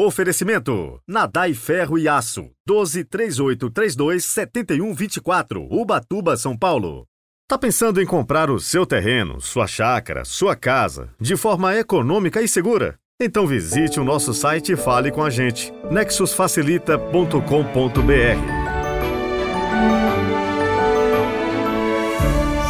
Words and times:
Oferecimento: 0.00 1.00
Nadai 1.08 1.52
Ferro 1.54 1.98
e 1.98 2.06
Aço. 2.06 2.52
12 2.64 3.02
3832 3.02 4.24
7124. 4.24 5.66
Ubatuba, 5.68 6.36
São 6.36 6.56
Paulo. 6.56 7.04
Tá 7.48 7.58
pensando 7.58 8.00
em 8.00 8.06
comprar 8.06 8.48
o 8.48 8.60
seu 8.60 8.86
terreno, 8.86 9.40
sua 9.40 9.66
chácara, 9.66 10.24
sua 10.24 10.54
casa, 10.54 11.10
de 11.18 11.36
forma 11.36 11.74
econômica 11.74 12.40
e 12.40 12.46
segura? 12.46 12.96
Então 13.20 13.44
visite 13.44 13.98
o 13.98 14.04
nosso 14.04 14.32
site 14.32 14.70
e 14.70 14.76
fale 14.76 15.10
com 15.10 15.24
a 15.24 15.30
gente. 15.30 15.72
nexusfacilita.com.br. 15.90 17.38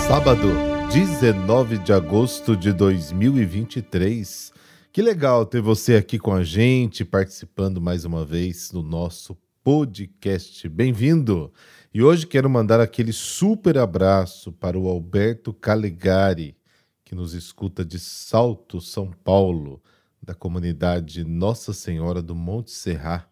Sábado, 0.06 0.48
19 0.90 1.76
de 1.76 1.92
agosto 1.92 2.56
de 2.56 2.72
2023. 2.72 4.56
Que 4.91 5.02
legal 5.02 5.45
ter 5.45 5.61
você 5.61 5.96
aqui 5.96 6.18
com 6.18 6.32
a 6.32 6.43
gente, 6.43 7.04
participando 7.04 7.79
mais 7.79 8.07
uma 8.07 8.25
vez 8.25 8.71
do 8.71 8.82
nosso 8.82 9.36
podcast. 9.62 10.67
Bem-vindo! 10.67 11.53
E 11.93 12.03
hoje 12.03 12.26
quero 12.26 12.49
mandar 12.49 12.81
aquele 12.81 13.12
super 13.12 13.76
abraço 13.76 14.50
para 14.50 14.79
o 14.79 14.89
Alberto 14.89 15.53
Calegari, 15.53 16.57
que 17.04 17.14
nos 17.14 17.35
escuta 17.35 17.85
de 17.85 17.98
Salto, 17.98 18.81
São 18.81 19.11
Paulo, 19.11 19.82
da 20.22 20.35
comunidade 20.35 21.23
Nossa 21.23 21.75
Senhora 21.75 22.23
do 22.23 22.34
Monte 22.34 22.70
Serra, 22.70 23.29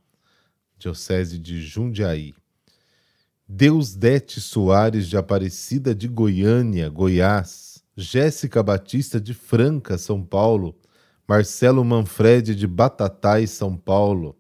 Diocese 0.79 1.39
de 1.39 1.63
Jundiaí. 1.63 2.35
Deusdete 3.49 4.43
Soares 4.43 5.09
de 5.09 5.17
Aparecida 5.17 5.95
de 5.95 6.07
Goiânia, 6.07 6.91
Goiás, 6.91 7.83
Jéssica 7.97 8.63
Batista 8.63 9.19
de 9.19 9.33
Franca, 9.33 9.97
São 9.97 10.23
Paulo, 10.23 10.77
Marcelo 11.29 11.85
Manfredi 11.85 12.55
de 12.55 12.67
Batatais, 12.67 13.51
São 13.51 13.77
Paulo. 13.77 14.37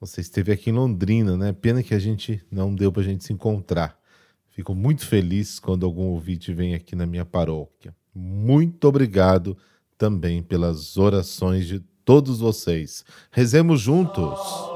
Você 0.00 0.22
esteve 0.22 0.50
aqui 0.50 0.70
em 0.70 0.72
Londrina, 0.72 1.36
né? 1.36 1.52
Pena 1.52 1.82
que 1.82 1.94
a 1.94 1.98
gente 1.98 2.42
não 2.50 2.74
deu 2.74 2.90
para 2.90 3.02
a 3.02 3.04
gente 3.04 3.24
se 3.24 3.32
encontrar. 3.32 3.98
Fico 4.48 4.74
muito 4.74 5.06
feliz 5.06 5.58
quando 5.58 5.84
algum 5.84 6.04
ouvinte 6.04 6.52
vem 6.52 6.74
aqui 6.74 6.96
na 6.96 7.06
minha 7.06 7.26
paróquia. 7.26 7.94
Muito 8.14 8.88
obrigado 8.88 9.56
também 9.98 10.42
pelas 10.42 10.96
orações 10.96 11.66
de 11.66 11.80
todos 12.04 12.40
vocês. 12.40 13.04
Rezemos 13.30 13.80
juntos. 13.80 14.69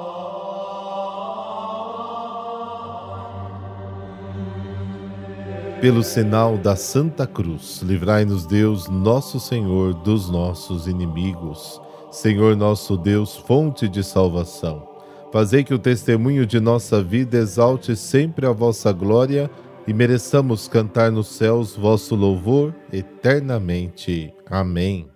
Pelo 5.85 6.03
sinal 6.03 6.57
da 6.57 6.77
Santa 6.77 7.27
Cruz, 7.27 7.83
livrai-nos 7.83 8.47
Deus, 8.47 8.89
nosso 8.89 9.39
Senhor, 9.39 9.93
dos 9.93 10.31
nossos 10.31 10.87
inimigos. 10.87 11.79
Senhor 12.11 12.57
nosso 12.57 12.97
Deus, 12.97 13.37
fonte 13.37 13.87
de 13.87 14.03
salvação. 14.03 14.89
Fazei 15.31 15.63
que 15.63 15.75
o 15.75 15.79
testemunho 15.79 16.47
de 16.47 16.59
nossa 16.59 17.03
vida 17.03 17.37
exalte 17.37 17.95
sempre 17.97 18.47
a 18.47 18.51
vossa 18.51 18.91
glória 18.93 19.51
e 19.87 19.93
mereçamos 19.93 20.67
cantar 20.67 21.13
nos 21.13 21.27
céus 21.27 21.77
vosso 21.77 22.15
louvor 22.15 22.75
eternamente. 22.91 24.33
Amém. 24.51 25.07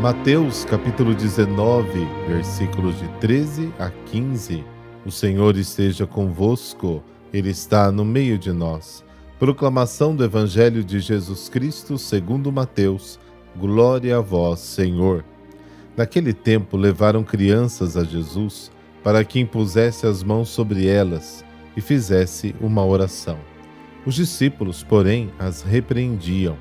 Mateus 0.00 0.64
capítulo 0.64 1.16
19, 1.16 2.06
versículos 2.28 2.96
de 2.96 3.08
13 3.18 3.74
a 3.76 3.90
15. 4.06 4.78
O 5.10 5.12
Senhor 5.12 5.56
esteja 5.56 6.06
convosco, 6.06 7.02
Ele 7.32 7.50
está 7.50 7.90
no 7.90 8.04
meio 8.04 8.38
de 8.38 8.52
nós. 8.52 9.04
Proclamação 9.40 10.14
do 10.14 10.22
Evangelho 10.22 10.84
de 10.84 11.00
Jesus 11.00 11.48
Cristo 11.48 11.98
segundo 11.98 12.52
Mateus. 12.52 13.18
Glória 13.56 14.18
a 14.18 14.20
vós, 14.20 14.60
Senhor. 14.60 15.24
Naquele 15.96 16.32
tempo 16.32 16.76
levaram 16.76 17.24
crianças 17.24 17.96
a 17.96 18.04
Jesus 18.04 18.70
para 19.02 19.24
que 19.24 19.40
impusesse 19.40 20.06
as 20.06 20.22
mãos 20.22 20.48
sobre 20.48 20.86
elas 20.86 21.44
e 21.76 21.80
fizesse 21.80 22.54
uma 22.60 22.86
oração. 22.86 23.40
Os 24.06 24.14
discípulos, 24.14 24.84
porém, 24.84 25.32
as 25.40 25.60
repreendiam. 25.60 26.56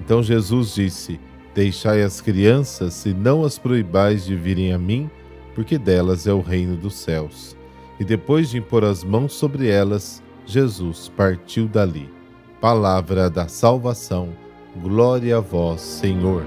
Então 0.00 0.20
Jesus 0.20 0.74
disse: 0.74 1.20
Deixai 1.54 2.02
as 2.02 2.20
crianças 2.20 3.06
e 3.06 3.14
não 3.14 3.44
as 3.44 3.56
proibais 3.56 4.24
de 4.24 4.34
virem 4.34 4.72
a 4.72 4.78
mim, 4.78 5.08
porque 5.54 5.78
delas 5.78 6.26
é 6.26 6.32
o 6.32 6.40
reino 6.40 6.76
dos 6.76 6.96
céus 6.96 7.56
e 7.98 8.04
depois 8.04 8.50
de 8.50 8.58
impor 8.58 8.84
as 8.84 9.04
mãos 9.04 9.32
sobre 9.32 9.68
elas, 9.68 10.22
Jesus 10.46 11.08
partiu 11.16 11.68
dali. 11.68 12.12
Palavra 12.60 13.28
da 13.28 13.48
salvação, 13.48 14.34
glória 14.82 15.36
a 15.36 15.40
vós, 15.40 15.80
Senhor. 15.80 16.44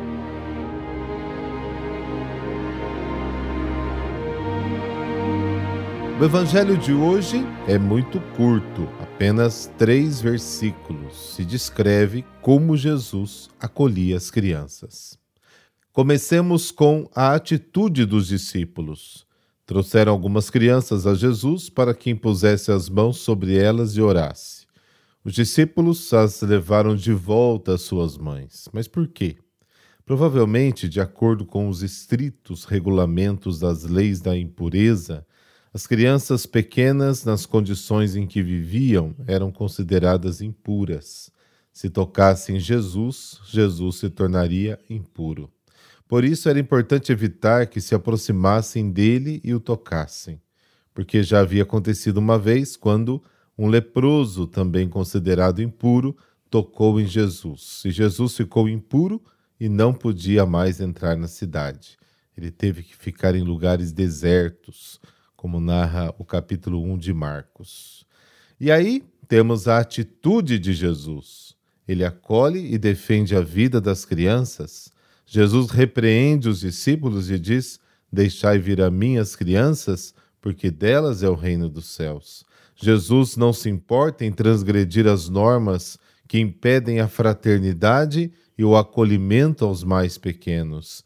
O 6.20 6.26
evangelho 6.26 6.76
de 6.76 6.92
hoje 6.92 7.46
é 7.68 7.78
muito 7.78 8.20
curto, 8.36 8.90
apenas 9.00 9.72
três 9.78 10.20
versículos. 10.20 11.36
Se 11.36 11.46
descreve 11.46 12.26
como 12.42 12.76
Jesus 12.76 13.52
acolhia 13.60 14.18
as 14.18 14.32
crianças. 14.32 15.16
Comecemos 15.94 16.72
com 16.72 17.08
a 17.14 17.36
atitude 17.36 18.04
dos 18.04 18.30
discípulos. 18.30 19.27
Trouxeram 19.68 20.14
algumas 20.14 20.50
crianças 20.50 21.06
a 21.06 21.14
Jesus 21.14 21.70
para 21.70 21.94
que 21.94 22.10
impusesse 22.10 22.72
as 22.72 22.88
mãos 22.88 23.18
sobre 23.18 23.58
elas 23.58 23.98
e 23.98 24.02
orasse. 24.02 24.66
Os 25.26 25.34
discípulos 25.34 26.14
as 26.14 26.42
levaram 26.42 26.96
de 26.96 27.12
volta 27.12 27.74
às 27.74 27.82
suas 27.82 28.18
mães. 28.18 28.70
Mas 28.72 28.88
por 28.88 29.06
quê? 29.10 29.36
Provavelmente, 30.06 30.88
de 30.88 31.02
acordo 31.02 31.46
com 31.46 31.68
os 31.68 31.84
estritos 31.84 32.64
regulamentos 32.64 33.60
das 33.60 33.84
leis 33.84 34.22
da 34.22 34.38
impureza, 34.38 35.28
as 35.74 35.86
crianças 35.86 36.46
pequenas, 36.46 37.26
nas 37.26 37.46
condições 37.46 38.16
em 38.16 38.26
que 38.26 38.42
viviam, 38.42 39.14
eram 39.28 39.52
consideradas 39.52 40.40
impuras. 40.40 41.30
Se 41.74 41.90
tocassem 41.90 42.58
Jesus, 42.58 43.42
Jesus 43.46 43.98
se 43.98 44.10
tornaria 44.10 44.80
impuro. 44.90 45.52
Por 46.08 46.24
isso 46.24 46.48
era 46.48 46.60
importante 46.60 47.12
evitar 47.12 47.68
que 47.68 47.82
se 47.82 47.94
aproximassem 47.94 48.90
dele 48.90 49.42
e 49.44 49.54
o 49.54 49.60
tocassem, 49.60 50.42
porque 50.94 51.22
já 51.22 51.42
havia 51.42 51.64
acontecido 51.64 52.18
uma 52.18 52.40
vez 52.40 52.78
quando 52.78 53.22
um 53.58 53.68
leproso, 53.68 54.48
também 54.48 54.88
considerado 54.88 55.62
impuro, 55.62 56.16
tocou 56.50 57.00
em 57.02 57.06
Jesus. 57.06 57.82
E 57.84 57.92
Jesus 57.92 58.38
ficou 58.38 58.70
impuro 58.70 59.22
e 59.60 59.68
não 59.68 59.94
podia 59.94 60.46
mais 60.46 60.80
entrar 60.80 61.18
na 61.18 61.28
cidade. 61.28 61.98
Ele 62.38 62.52
teve 62.52 62.84
que 62.84 62.96
ficar 62.96 63.36
em 63.36 63.42
lugares 63.42 63.92
desertos, 63.92 65.02
como 65.36 65.60
narra 65.60 66.14
o 66.18 66.24
capítulo 66.24 66.82
1 66.84 66.98
de 67.00 67.14
Marcos. 67.14 68.06
E 68.60 68.72
aí 68.72 69.04
temos 69.28 69.68
a 69.68 69.80
atitude 69.80 70.58
de 70.58 70.72
Jesus. 70.72 71.56
Ele 71.88 72.06
acolhe 72.06 72.74
e 72.74 72.78
defende 72.78 73.36
a 73.36 73.42
vida 73.42 73.82
das 73.82 74.06
crianças 74.06 74.96
Jesus 75.30 75.70
repreende 75.70 76.48
os 76.48 76.62
discípulos 76.62 77.30
e 77.30 77.38
diz: 77.38 77.80
Deixai 78.12 78.58
vir 78.58 78.82
a 78.82 78.90
mim 78.90 79.18
as 79.18 79.36
crianças, 79.36 80.16
porque 80.42 80.72
delas 80.72 81.22
é 81.22 81.30
o 81.30 81.36
reino 81.36 81.68
dos 81.68 81.88
céus. 81.88 82.46
Jesus 82.76 83.36
não 83.36 83.52
se 83.52 83.70
importa 83.70 84.24
em 84.24 84.32
transgredir 84.32 85.06
as 85.06 85.28
normas 85.28 86.00
que 86.28 86.40
impedem 86.40 87.02
a 87.02 87.10
fraternidade 87.10 88.32
e 88.58 88.64
o 88.64 88.78
acolhimento 88.78 89.66
aos 89.66 89.84
mais 89.84 90.18
pequenos. 90.18 91.04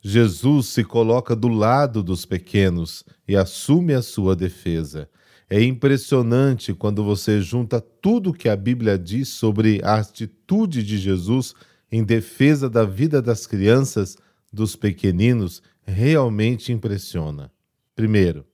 Jesus 0.00 0.66
se 0.66 0.84
coloca 0.84 1.34
do 1.34 1.48
lado 1.48 2.02
dos 2.02 2.24
pequenos 2.24 3.04
e 3.26 3.36
assume 3.36 3.92
a 3.92 4.02
sua 4.02 4.36
defesa. 4.36 5.08
É 5.50 5.62
impressionante 5.62 6.72
quando 6.74 7.02
você 7.02 7.40
junta 7.40 7.80
tudo 7.80 8.32
que 8.34 8.48
a 8.48 8.56
Bíblia 8.56 8.96
diz 8.96 9.28
sobre 9.30 9.80
a 9.82 9.96
atitude 9.96 10.84
de 10.84 10.98
Jesus 10.98 11.54
em 11.90 12.04
defesa 12.04 12.68
da 12.68 12.84
vida 12.84 13.20
das 13.22 13.46
crianças, 13.46 14.16
dos 14.52 14.76
pequeninos, 14.76 15.62
realmente 15.86 16.72
impressiona. 16.72 17.50
Primeiro, 17.94 18.44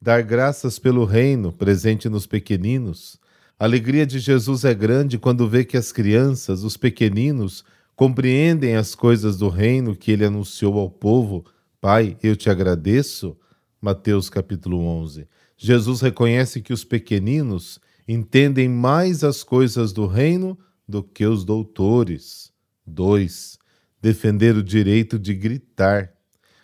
dar 0.00 0.22
graças 0.22 0.78
pelo 0.78 1.04
reino 1.04 1.52
presente 1.52 2.08
nos 2.08 2.26
pequeninos. 2.26 3.18
A 3.58 3.64
alegria 3.64 4.06
de 4.06 4.18
Jesus 4.18 4.64
é 4.64 4.72
grande 4.72 5.18
quando 5.18 5.48
vê 5.48 5.64
que 5.64 5.76
as 5.76 5.92
crianças, 5.92 6.64
os 6.64 6.76
pequeninos, 6.76 7.64
compreendem 7.94 8.76
as 8.76 8.94
coisas 8.94 9.36
do 9.36 9.48
reino 9.48 9.94
que 9.94 10.10
ele 10.10 10.24
anunciou 10.24 10.78
ao 10.78 10.90
povo. 10.90 11.44
Pai, 11.80 12.16
eu 12.22 12.34
te 12.34 12.48
agradeço. 12.48 13.36
Mateus 13.80 14.30
capítulo 14.30 14.78
11. 14.80 15.28
Jesus 15.56 16.00
reconhece 16.00 16.62
que 16.62 16.72
os 16.72 16.84
pequeninos 16.84 17.78
entendem 18.08 18.68
mais 18.68 19.22
as 19.22 19.42
coisas 19.42 19.92
do 19.92 20.06
reino 20.06 20.58
do 20.88 21.02
que 21.02 21.26
os 21.26 21.44
doutores. 21.44 22.49
2. 22.90 23.58
Defender 24.02 24.56
o 24.56 24.62
direito 24.62 25.18
de 25.18 25.34
gritar. 25.34 26.12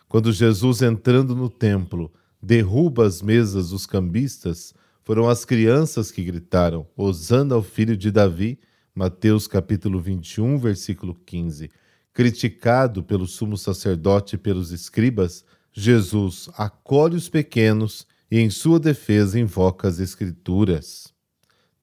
Quando 0.08 0.32
Jesus, 0.32 0.82
entrando 0.82 1.34
no 1.34 1.48
templo, 1.48 2.12
derruba 2.42 3.06
as 3.06 3.22
mesas 3.22 3.70
dos 3.70 3.86
cambistas, 3.86 4.74
foram 5.02 5.28
as 5.28 5.44
crianças 5.44 6.10
que 6.10 6.22
gritaram: 6.22 6.86
Hosana 6.96 7.54
ao 7.54 7.62
filho 7.62 7.96
de 7.96 8.10
Davi. 8.10 8.58
Mateus 8.94 9.46
capítulo 9.46 10.00
21, 10.00 10.58
versículo 10.58 11.14
15. 11.14 11.70
Criticado 12.14 13.02
pelo 13.02 13.26
sumo 13.26 13.56
sacerdote 13.56 14.36
e 14.36 14.38
pelos 14.38 14.72
escribas, 14.72 15.44
Jesus 15.70 16.48
acolhe 16.56 17.14
os 17.14 17.28
pequenos 17.28 18.06
e, 18.30 18.38
em 18.38 18.48
sua 18.48 18.80
defesa, 18.80 19.38
invoca 19.38 19.86
as 19.86 20.00
Escrituras. 20.00 21.12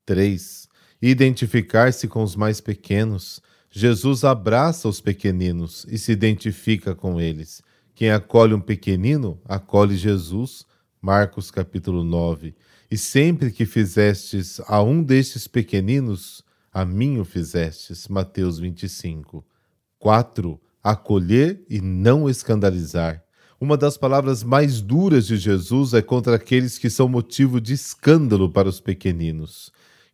3. 0.05 0.67
Identificar-se 1.01 2.07
com 2.07 2.23
os 2.23 2.35
mais 2.35 2.59
pequenos. 2.59 3.41
Jesus 3.75 4.23
abraça 4.23 4.87
os 4.87 5.01
pequeninos 5.01 5.83
e 5.89 5.97
se 5.97 6.11
identifica 6.11 6.93
com 6.93 7.19
eles. 7.19 7.63
Quem 7.95 8.11
acolhe 8.11 8.53
um 8.53 8.61
pequenino, 8.61 9.41
acolhe 9.45 9.97
Jesus. 9.97 10.63
Marcos 11.01 11.49
capítulo 11.49 12.03
9. 12.03 12.53
E 12.91 12.95
sempre 12.99 13.49
que 13.49 13.65
fizestes 13.65 14.61
a 14.67 14.79
um 14.83 15.01
destes 15.01 15.47
pequeninos, 15.47 16.43
a 16.71 16.85
mim 16.85 17.17
o 17.17 17.25
fizestes. 17.25 18.07
Mateus 18.07 18.59
25. 18.59 19.43
4. 19.97 20.61
Acolher 20.83 21.65
e 21.67 21.81
não 21.81 22.29
escandalizar. 22.29 23.23
Uma 23.59 23.75
das 23.75 23.97
palavras 23.97 24.43
mais 24.43 24.81
duras 24.81 25.25
de 25.25 25.35
Jesus 25.35 25.95
é 25.95 26.01
contra 26.03 26.35
aqueles 26.35 26.77
que 26.77 26.91
são 26.91 27.09
motivo 27.09 27.59
de 27.59 27.73
escândalo 27.73 28.51
para 28.51 28.69
os 28.69 28.79
pequeninos, 28.79 29.71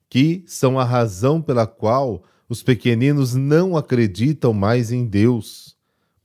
que 0.10 0.46
são 0.48 0.80
a 0.80 0.86
razão 0.86 1.42
pela 1.42 1.68
qual 1.68 2.24
os 2.50 2.64
pequeninos 2.64 3.36
não 3.36 3.78
acreditam 3.78 4.52
mais 4.54 4.92
em 4.92 5.06
Deus. 5.06 5.78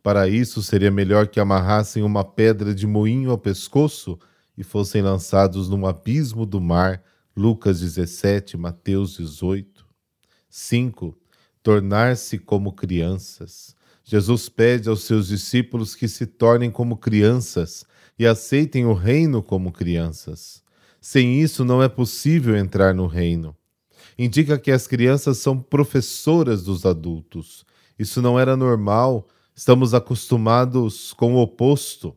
Para 0.02 0.26
isso, 0.26 0.62
seria 0.62 0.90
melhor 0.90 1.28
que 1.28 1.38
amarrassem 1.38 2.02
uma 2.02 2.24
pedra 2.24 2.74
de 2.74 2.86
moinho 2.86 3.30
ao 3.30 3.36
pescoço 3.36 4.18
e 4.56 4.64
fossem 4.64 5.02
lançados 5.02 5.68
num 5.68 5.86
abismo 5.86 6.46
do 6.46 6.62
mar. 6.62 7.02
Lucas 7.36 7.80
17, 7.80 8.56
Mateus 8.56 9.18
18. 9.18 9.84
5. 10.48 11.14
Tornar-se 11.62 12.38
como 12.38 12.72
crianças. 12.72 13.76
Jesus 14.02 14.48
pede 14.48 14.88
aos 14.88 15.04
seus 15.04 15.28
discípulos 15.28 15.94
que 15.94 16.08
se 16.08 16.26
tornem 16.26 16.70
como 16.70 16.96
crianças 16.96 17.84
e 18.18 18.26
aceitem 18.26 18.86
o 18.86 18.94
reino 18.94 19.42
como 19.42 19.72
crianças. 19.72 20.62
Sem 21.00 21.40
isso, 21.40 21.66
não 21.66 21.82
é 21.82 21.88
possível 21.88 22.56
entrar 22.56 22.94
no 22.94 23.06
reino. 23.06 23.54
Indica 24.18 24.58
que 24.58 24.70
as 24.70 24.86
crianças 24.86 25.38
são 25.38 25.58
professoras 25.58 26.64
dos 26.64 26.86
adultos. 26.86 27.64
Isso 27.98 28.22
não 28.22 28.38
era 28.38 28.56
normal, 28.56 29.28
estamos 29.54 29.94
acostumados 29.94 31.12
com 31.12 31.34
o 31.34 31.38
oposto. 31.40 32.16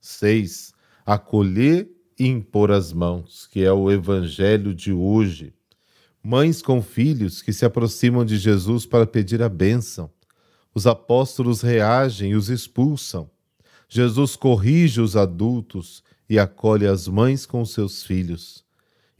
6. 0.00 0.72
Acolher 1.04 1.88
e 2.18 2.26
impor 2.26 2.70
as 2.70 2.92
mãos, 2.92 3.46
que 3.46 3.64
é 3.64 3.72
o 3.72 3.90
evangelho 3.90 4.74
de 4.74 4.92
hoje. 4.92 5.54
Mães 6.22 6.60
com 6.60 6.82
filhos 6.82 7.40
que 7.40 7.52
se 7.52 7.64
aproximam 7.64 8.24
de 8.24 8.36
Jesus 8.36 8.84
para 8.84 9.06
pedir 9.06 9.42
a 9.42 9.48
bênção 9.48 10.10
os 10.78 10.86
apóstolos 10.86 11.60
reagem 11.60 12.30
e 12.30 12.34
os 12.36 12.48
expulsam. 12.48 13.28
Jesus 13.88 14.36
corrige 14.36 15.00
os 15.00 15.16
adultos 15.16 16.04
e 16.28 16.38
acolhe 16.38 16.86
as 16.86 17.08
mães 17.08 17.44
com 17.44 17.64
seus 17.64 18.04
filhos. 18.04 18.64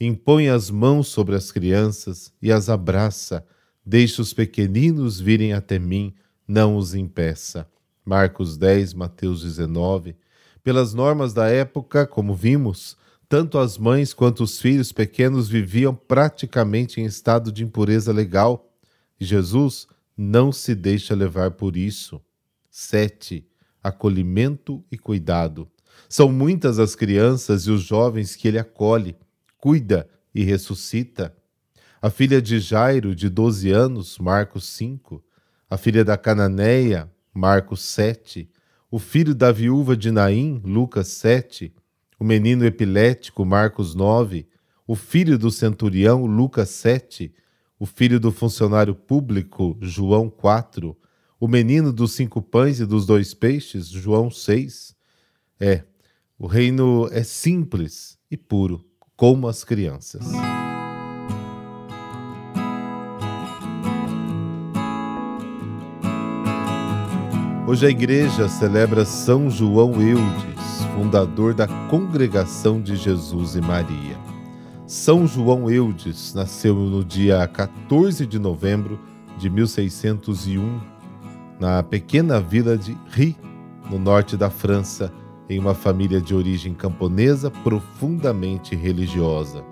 Impõe 0.01 0.49
as 0.49 0.71
mãos 0.71 1.09
sobre 1.09 1.35
as 1.35 1.51
crianças 1.51 2.33
e 2.41 2.53
as 2.53 2.69
abraça. 2.69 3.45
Deixa 3.85 4.23
os 4.23 4.33
pequeninos 4.33 5.19
virem 5.19 5.53
até 5.53 5.79
mim, 5.79 6.15
não 6.47 6.77
os 6.77 6.95
impeça. 6.95 7.69
Marcos 8.05 8.57
10, 8.57 8.95
Mateus 8.95 9.43
19. 9.43 10.17
Pelas 10.63 10.95
normas 10.95 11.33
da 11.33 11.49
época, 11.49 12.07
como 12.07 12.35
vimos, 12.35 12.97
tanto 13.29 13.59
as 13.59 13.77
mães 13.77 14.15
quanto 14.15 14.45
os 14.45 14.61
filhos 14.61 14.93
pequenos 14.93 15.49
viviam 15.49 15.95
praticamente 15.95 17.01
em 17.01 17.05
estado 17.05 17.51
de 17.51 17.65
impureza 17.65 18.13
legal. 18.13 18.73
E 19.21 19.25
Jesus 19.25 19.89
não 20.17 20.53
se 20.53 20.75
deixa 20.75 21.15
levar 21.15 21.51
por 21.53 21.77
isso. 21.77 22.21
7. 22.71 23.45
Acolhimento 23.83 24.85
e 24.93 24.97
cuidado. 24.97 25.69
São 26.09 26.31
muitas 26.31 26.79
as 26.79 26.95
crianças 26.95 27.63
e 27.63 27.71
os 27.71 27.83
jovens 27.83 28.37
que 28.37 28.47
ele 28.47 28.59
acolhe, 28.59 29.17
cuida 29.59 30.09
e 30.35 30.43
ressuscita. 30.43 31.37
A 32.01 32.09
filha 32.09 32.41
de 32.41 32.59
Jairo, 32.59 33.15
de 33.15 33.29
12 33.29 33.71
anos, 33.71 34.19
Marcos 34.19 34.67
5. 34.69 35.23
A 35.69 35.77
filha 35.77 36.03
da 36.03 36.17
Cananeia, 36.17 37.13
Marcos 37.35 37.83
7. 37.83 38.51
O 38.91 38.99
filho 38.99 39.35
da 39.35 39.53
viúva 39.53 39.95
de 39.95 40.11
Naim, 40.11 40.63
Lucas 40.65 41.09
7. 41.09 41.75
O 42.19 42.25
menino 42.25 42.65
epilético, 42.65 43.45
Marcos 43.45 43.95
9. 43.95 44.49
O 44.87 44.95
filho 44.95 45.37
do 45.37 45.51
centurião, 45.51 46.25
Lucas 46.25 46.71
7 46.71 47.35
o 47.79 47.87
filho 47.87 48.19
do 48.19 48.33
funcionário 48.33 48.95
público, 48.95 49.79
João 49.81 50.29
4, 50.29 50.97
o 51.39 51.47
menino 51.47 51.93
dos 51.93 52.13
cinco 52.13 52.43
pães 52.43 52.81
e 52.81 52.87
dos 52.87 53.07
dois 53.07 53.33
peixes, 53.33 53.87
João 53.89 54.31
6. 54.31 54.97
É, 55.61 55.85
o 56.37 56.47
reino 56.47 57.09
é 57.13 57.23
simples 57.23 58.19
e 58.29 58.37
puro, 58.37 58.85
como 59.19 59.49
as 59.49 59.65
crianças. 59.65 60.23
Hoje 67.67 67.85
a 67.85 67.91
igreja 67.91 68.49
celebra 68.49 69.05
São 69.05 69.51
João 69.51 70.01
Eudes, 70.01 70.85
fundador 70.95 71.53
da 71.53 71.67
Congregação 71.91 72.81
de 72.81 72.95
Jesus 72.95 73.57
e 73.57 73.61
Maria. 73.61 74.17
São 74.87 75.27
João 75.27 75.69
Eudes 75.69 76.33
nasceu 76.33 76.77
no 76.77 77.05
dia 77.05 77.45
14 77.49 78.25
de 78.25 78.39
novembro 78.39 79.01
de 79.37 79.51
1601, 79.51 80.81
na 81.59 81.83
pequena 81.83 82.41
vila 82.41 82.79
de 82.79 82.97
Ri, 83.11 83.37
no 83.91 83.99
norte 83.99 84.37
da 84.37 84.49
França, 84.49 85.13
em 85.49 85.59
uma 85.59 85.75
família 85.75 86.21
de 86.21 86.35
origem 86.35 86.75
camponesa 86.75 87.51
profundamente 87.51 88.75
religiosa. 88.77 89.65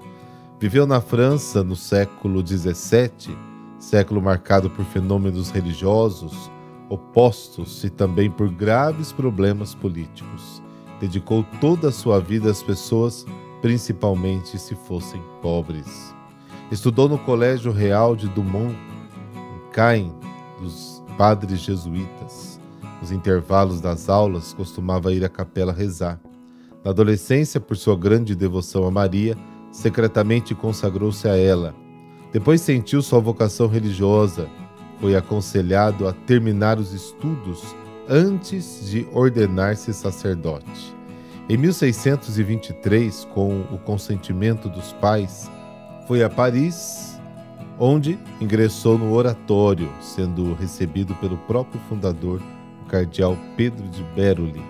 Viveu 0.59 0.87
na 0.87 1.01
França 1.01 1.63
no 1.63 1.77
século 1.77 2.47
XVII, 2.47 3.37
século 3.79 4.23
marcado 4.23 4.71
por 4.71 4.85
fenômenos 4.85 5.51
religiosos 5.51 6.51
opostos 6.89 7.83
e 7.85 7.91
também 7.91 8.31
por 8.31 8.49
graves 8.49 9.13
problemas 9.13 9.75
políticos. 9.75 10.63
Dedicou 11.01 11.45
toda 11.61 11.89
a 11.89 11.93
sua 11.93 12.21
vida 12.21 12.51
às 12.51 12.63
pessoas 12.63 13.27
principalmente 13.61 14.59
se 14.59 14.75
fossem 14.75 15.21
pobres. 15.43 16.15
Estudou 16.71 17.09
no 17.09 17.19
Colégio 17.19 17.73
Real 17.73 18.15
de 18.15 18.29
Dumont, 18.29 18.77
em 19.35 19.71
Caen, 19.73 20.13
dos 20.61 21.03
padres 21.17 21.61
jesuítas. 21.61 22.61
Nos 23.01 23.13
intervalos 23.13 23.81
das 23.81 24.09
aulas, 24.09 24.55
costumava 24.55 25.13
ir 25.13 25.25
à 25.25 25.29
capela 25.29 25.73
rezar. 25.73 26.21
Na 26.85 26.91
adolescência, 26.91 27.61
por 27.61 27.77
sua 27.77 27.97
grande 27.97 28.35
devoção 28.35 28.87
a 28.87 28.91
Maria, 28.91 29.37
secretamente 29.71 30.55
consagrou-se 30.55 31.29
a 31.29 31.37
ela. 31.37 31.75
Depois 32.33 32.61
sentiu 32.61 33.03
sua 33.03 33.21
vocação 33.21 33.67
religiosa. 33.67 34.49
Foi 35.01 35.15
aconselhado 35.15 36.09
a 36.09 36.13
terminar 36.13 36.79
os 36.79 36.93
estudos 36.93 37.63
antes 38.09 38.89
de 38.89 39.07
ordenar-se 39.13 39.93
sacerdote. 39.93 40.95
Em 41.49 41.57
1623, 41.57 43.27
com 43.33 43.61
o 43.73 43.79
consentimento 43.79 44.69
dos 44.69 44.93
pais, 44.95 45.51
foi 46.07 46.23
a 46.23 46.31
Paris, 46.31 47.21
onde 47.79 48.19
ingressou 48.41 48.97
no 48.97 49.13
oratório, 49.13 49.89
sendo 50.01 50.55
recebido 50.55 51.15
pelo 51.17 51.37
próprio 51.37 51.81
fundador, 51.89 52.41
cardeal 52.97 53.37
Pedro 53.57 53.87
de 53.89 54.03
Beroli. 54.15 54.63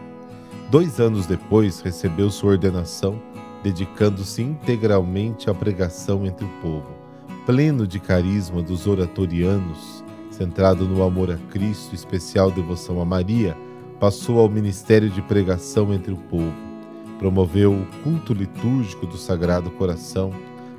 Dois 0.71 0.99
anos 0.99 1.26
depois, 1.26 1.80
recebeu 1.80 2.28
sua 2.28 2.52
ordenação, 2.52 3.21
dedicando-se 3.62 4.42
integralmente 4.42 5.49
à 5.49 5.54
pregação 5.54 6.26
entre 6.26 6.45
o 6.45 6.50
povo, 6.61 6.88
pleno 7.45 7.87
de 7.87 8.00
carisma 8.00 8.62
dos 8.62 8.87
oratorianos, 8.87 10.04
centrado 10.30 10.87
no 10.87 11.02
amor 11.04 11.30
a 11.30 11.37
Cristo, 11.50 11.95
especial 11.95 12.50
devoção 12.50 13.00
a 13.00 13.04
Maria, 13.04 13.56
passou 14.00 14.40
ao 14.40 14.49
ministério 14.49 15.09
de 15.09 15.23
pregação 15.23 15.95
entre 15.95 16.12
o 16.12 16.16
povo 16.16 16.66
promoveu 17.18 17.73
o 17.73 17.87
culto 18.02 18.33
litúrgico 18.35 19.06
do 19.06 19.16
Sagrado 19.16 19.71
Coração, 19.71 20.30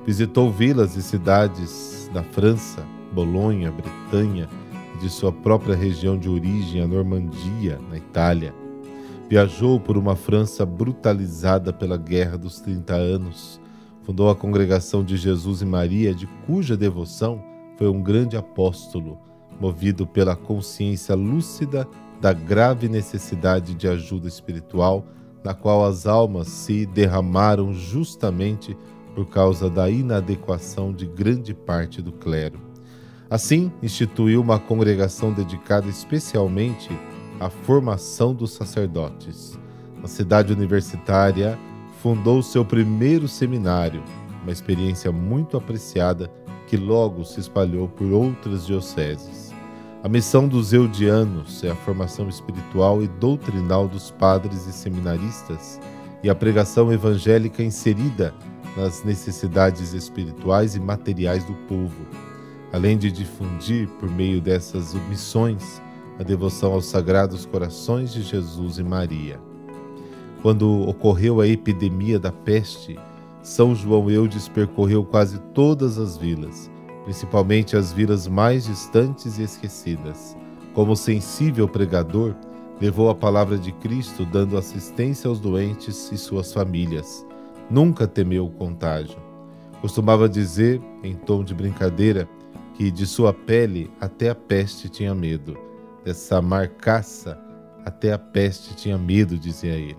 visitou 0.05 0.51
vilas 0.51 0.95
e 0.95 1.01
cidades 1.01 2.09
da 2.13 2.23
França, 2.23 2.85
Bolonha, 3.11 3.71
Bretanha 3.71 4.47
de 4.97 5.09
sua 5.09 5.31
própria 5.31 5.75
região 5.75 6.17
de 6.17 6.29
origem, 6.29 6.81
a 6.81 6.87
Normandia, 6.87 7.79
na 7.89 7.97
Itália. 7.97 8.53
Viajou 9.29 9.79
por 9.79 9.97
uma 9.97 10.15
França 10.15 10.65
brutalizada 10.65 11.71
pela 11.71 11.97
Guerra 11.97 12.37
dos 12.37 12.59
Trinta 12.59 12.95
Anos. 12.95 13.59
Fundou 14.03 14.29
a 14.29 14.35
Congregação 14.35 15.03
de 15.03 15.17
Jesus 15.17 15.61
e 15.61 15.65
Maria, 15.65 16.13
de 16.13 16.27
cuja 16.45 16.77
devoção 16.77 17.43
foi 17.77 17.87
um 17.87 18.01
grande 18.01 18.35
apóstolo, 18.35 19.19
movido 19.59 20.07
pela 20.07 20.35
consciência 20.35 21.13
lúcida 21.15 21.87
da 22.19 22.33
grave 22.33 22.89
necessidade 22.89 23.75
de 23.75 23.87
ajuda 23.87 24.27
espiritual 24.27 25.05
na 25.43 25.53
qual 25.53 25.85
as 25.85 26.05
almas 26.05 26.47
se 26.47 26.85
derramaram 26.85 27.73
justamente 27.73 28.75
por 29.15 29.27
causa 29.27 29.69
da 29.69 29.89
inadequação 29.89 30.91
de 30.91 31.05
grande 31.05 31.53
parte 31.53 32.01
do 32.01 32.11
clero. 32.11 32.66
Assim, 33.29 33.71
instituiu 33.83 34.41
uma 34.41 34.57
congregação 34.57 35.33
dedicada 35.33 35.87
especialmente 35.87 36.89
à 37.39 37.49
formação 37.49 38.33
dos 38.33 38.53
sacerdotes. 38.53 39.59
Na 40.01 40.07
cidade 40.07 40.53
universitária, 40.53 41.59
fundou 42.01 42.41
seu 42.41 42.63
primeiro 42.63 43.27
seminário, 43.27 44.01
uma 44.43 44.51
experiência 44.51 45.11
muito 45.11 45.57
apreciada 45.57 46.31
que 46.67 46.77
logo 46.77 47.25
se 47.25 47.39
espalhou 47.39 47.87
por 47.89 48.11
outras 48.11 48.65
dioceses. 48.65 49.53
A 50.03 50.07
missão 50.07 50.47
dos 50.47 50.71
eudianos 50.71 51.63
é 51.65 51.71
a 51.71 51.75
formação 51.75 52.29
espiritual 52.29 53.03
e 53.03 53.07
doutrinal 53.07 53.89
dos 53.89 54.09
padres 54.11 54.65
e 54.67 54.71
seminaristas 54.71 55.81
e 56.23 56.29
a 56.29 56.35
pregação 56.35 56.93
evangélica 56.93 57.61
inserida 57.61 58.33
nas 58.77 59.03
necessidades 59.03 59.93
espirituais 59.93 60.75
e 60.75 60.79
materiais 60.79 61.43
do 61.43 61.53
povo, 61.67 62.05
além 62.71 62.97
de 62.97 63.11
difundir 63.11 63.87
por 63.99 64.09
meio 64.09 64.41
dessas 64.41 64.93
missões 65.09 65.81
a 66.19 66.23
devoção 66.23 66.73
aos 66.73 66.85
sagrados 66.85 67.45
corações 67.45 68.11
de 68.11 68.21
Jesus 68.21 68.77
e 68.77 68.83
Maria. 68.83 69.39
Quando 70.41 70.87
ocorreu 70.87 71.41
a 71.41 71.47
epidemia 71.47 72.19
da 72.19 72.31
peste, 72.31 72.99
São 73.41 73.75
João 73.75 74.09
Eudes 74.09 74.47
percorreu 74.47 75.03
quase 75.03 75.39
todas 75.53 75.97
as 75.97 76.17
vilas, 76.17 76.69
principalmente 77.03 77.77
as 77.77 77.91
vilas 77.91 78.27
mais 78.27 78.65
distantes 78.65 79.37
e 79.37 79.43
esquecidas. 79.43 80.35
Como 80.73 80.95
sensível 80.95 81.67
pregador, 81.67 82.35
levou 82.79 83.09
a 83.09 83.15
palavra 83.15 83.57
de 83.57 83.71
Cristo 83.71 84.25
dando 84.25 84.57
assistência 84.57 85.27
aos 85.27 85.39
doentes 85.39 86.11
e 86.11 86.17
suas 86.17 86.53
famílias. 86.53 87.25
Nunca 87.69 88.07
temeu 88.07 88.45
o 88.45 88.51
contágio. 88.51 89.17
Costumava 89.81 90.29
dizer, 90.29 90.81
em 91.03 91.13
tom 91.13 91.43
de 91.43 91.53
brincadeira, 91.53 92.27
que 92.77 92.91
de 92.91 93.07
sua 93.07 93.33
pele 93.33 93.91
até 93.99 94.29
a 94.29 94.35
peste 94.35 94.87
tinha 94.87 95.13
medo. 95.13 95.57
Dessa 96.05 96.41
marcaça 96.41 97.37
até 97.83 98.13
a 98.13 98.19
peste 98.19 98.75
tinha 98.75 98.97
medo, 98.97 99.37
dizia 99.37 99.73
ele. 99.73 99.97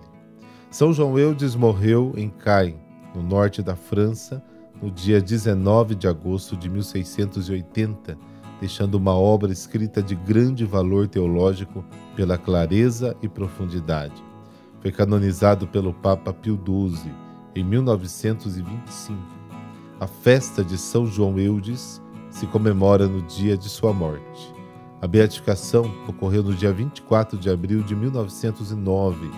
São 0.71 0.93
João 0.93 1.19
Eudes 1.19 1.55
morreu 1.55 2.13
em 2.15 2.29
Caen, 2.29 2.79
no 3.13 3.21
norte 3.21 3.61
da 3.61 3.75
França, 3.75 4.41
no 4.81 4.89
dia 4.89 5.21
19 5.21 5.93
de 5.93 6.07
agosto 6.07 6.55
de 6.55 6.69
1680 6.69 8.17
deixando 8.59 8.95
uma 8.95 9.13
obra 9.13 9.51
escrita 9.51 10.03
de 10.03 10.15
grande 10.15 10.65
valor 10.65 11.07
teológico 11.07 11.83
pela 12.15 12.37
clareza 12.37 13.15
e 13.21 13.29
profundidade. 13.29 14.21
Foi 14.81 14.91
canonizado 14.91 15.67
pelo 15.67 15.93
Papa 15.93 16.33
Pio 16.33 16.59
XII 16.65 17.11
em 17.55 17.63
1925. 17.63 19.17
A 19.99 20.07
festa 20.07 20.63
de 20.63 20.77
São 20.77 21.05
João 21.05 21.37
Eudes 21.39 22.01
se 22.29 22.45
comemora 22.47 23.07
no 23.07 23.21
dia 23.21 23.57
de 23.57 23.69
sua 23.69 23.93
morte. 23.93 24.53
A 25.01 25.07
beatificação 25.07 25.89
ocorreu 26.07 26.43
no 26.43 26.53
dia 26.53 26.71
24 26.71 27.37
de 27.37 27.49
abril 27.49 27.81
de 27.81 27.95
1909 27.95 29.31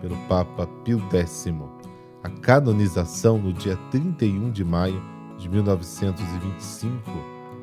pelo 0.00 0.16
Papa 0.28 0.66
Pio 0.84 1.02
X. 1.12 1.46
A 2.22 2.28
canonização 2.28 3.38
no 3.38 3.52
dia 3.52 3.76
31 3.90 4.50
de 4.50 4.64
maio 4.64 5.02
de 5.38 5.48
1925 5.48 6.92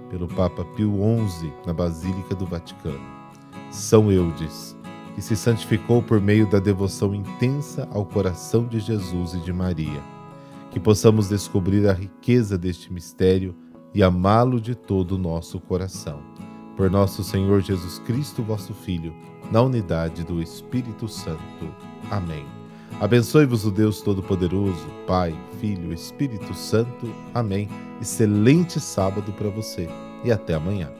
pelo 0.10 0.28
Papa 0.28 0.64
Pio 0.76 0.94
XI 1.28 1.54
na 1.66 1.74
Basílica 1.74 2.36
do 2.36 2.46
Vaticano. 2.46 3.00
São 3.72 4.12
Eudes, 4.12 4.76
que 5.16 5.22
se 5.22 5.36
santificou 5.36 6.02
por 6.02 6.20
meio 6.20 6.48
da 6.48 6.60
devoção 6.60 7.14
intensa 7.14 7.88
ao 7.92 8.06
coração 8.06 8.66
de 8.66 8.80
Jesus 8.80 9.34
e 9.34 9.40
de 9.40 9.54
Maria. 9.54 10.02
Que 10.72 10.80
possamos 10.80 11.30
descobrir 11.30 11.88
a 11.88 11.94
riqueza 11.94 12.58
deste 12.58 12.92
mistério 12.92 13.56
e 13.94 14.04
amá-lo 14.04 14.60
de 14.60 14.76
todo 14.76 15.14
o 15.14 15.18
nosso 15.18 15.60
coração. 15.60 16.22
Por 16.76 16.90
nosso 16.90 17.24
Senhor 17.24 17.62
Jesus 17.62 18.00
Cristo, 18.00 18.42
vosso 18.42 18.74
Filho, 18.74 19.14
na 19.52 19.62
unidade 19.62 20.24
do 20.24 20.42
Espírito 20.42 21.08
Santo. 21.08 21.74
Amém. 22.10 22.46
Abençoe-vos 23.02 23.66
o 23.66 23.72
Deus 23.72 24.02
Todo-Poderoso, 24.02 24.88
Pai, 25.08 25.38
Filho, 25.60 25.94
Espírito 25.94 26.54
Santo. 26.54 27.14
Amém. 27.34 27.68
Excelente 28.02 28.80
sábado 28.80 29.32
para 29.34 29.50
você 29.50 29.90
e 30.24 30.32
até 30.32 30.54
amanhã. 30.54 30.92